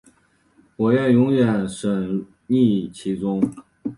[0.77, 3.39] 我愿永远沈溺其中